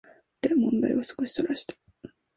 [0.41, 1.75] で問題を少しそらして、